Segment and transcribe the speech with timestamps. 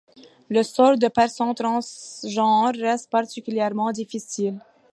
[0.49, 4.59] Le sort des personnes transgenres reste particulièrement difficile.